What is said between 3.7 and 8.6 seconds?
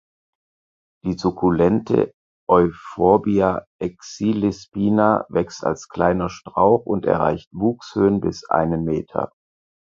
exilispina" wächst als kleiner Strauch und erreicht Wuchshöhen bis